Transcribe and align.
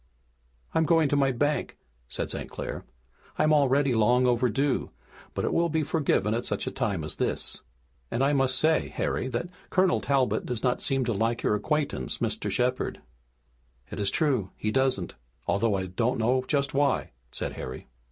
"I'm 0.73 0.85
going 0.85 1.09
to 1.09 1.15
my 1.15 1.31
bank," 1.31 1.77
said 2.09 2.31
St. 2.31 2.49
Clair. 2.49 2.83
"I'm 3.37 3.53
already 3.53 3.93
long 3.93 4.25
overdue, 4.25 4.89
but 5.35 5.45
it 5.45 5.53
will 5.53 5.69
be 5.69 5.83
forgiven 5.83 6.33
at 6.33 6.43
such 6.43 6.65
a 6.65 6.71
time 6.71 7.03
as 7.03 7.17
this. 7.17 7.61
And 8.09 8.23
I 8.23 8.33
must 8.33 8.57
say, 8.57 8.87
Harry, 8.87 9.27
that 9.27 9.49
Colonel 9.69 10.01
Talbot 10.01 10.43
does 10.43 10.63
not 10.63 10.81
seem 10.81 11.05
to 11.05 11.13
like 11.13 11.43
your 11.43 11.53
acquaintance, 11.53 12.17
Mr. 12.17 12.49
Shepard." 12.49 12.99
"It 13.91 13.99
is 13.99 14.09
true, 14.09 14.49
he 14.57 14.71
doesn't, 14.71 15.13
although 15.45 15.75
I 15.75 15.85
don't 15.85 16.17
know 16.17 16.45
just 16.47 16.73
why," 16.73 17.11
said 17.31 17.53
Harry. 17.53 17.85